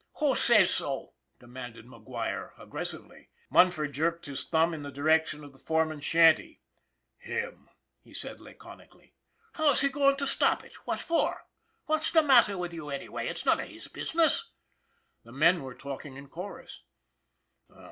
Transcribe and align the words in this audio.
"Who 0.19 0.33
says 0.33 0.71
so?" 0.71 1.13
demanded 1.39 1.85
McGuire, 1.85 2.53
aggressively. 2.59 3.29
Munford 3.51 3.93
jerked 3.93 4.25
his 4.25 4.43
thumb 4.43 4.73
in 4.73 4.81
the 4.81 4.89
direction 4.91 5.43
of 5.43 5.53
the 5.53 5.59
foreman's 5.59 6.05
shanty." 6.05 6.59
Him," 7.19 7.69
he 8.01 8.11
said 8.11 8.39
laconically. 8.41 9.13
"How's 9.53 9.81
he 9.81 9.89
goin' 9.89 10.15
to 10.15 10.25
stop 10.25 10.63
it? 10.63 10.73
What 10.87 10.99
for? 11.01 11.45
What's 11.85 12.09
the 12.11 12.23
matter 12.23 12.57
with 12.57 12.71
him, 12.71 12.89
anyway? 12.89 13.27
It's 13.27 13.45
none 13.45 13.59
of 13.59 13.67
his 13.69 13.89
busi 13.89 14.15
ness!" 14.15 14.49
the 15.23 15.31
men 15.31 15.61
were 15.61 15.75
talking 15.75 16.17
in 16.17 16.29
chorus. 16.29 16.81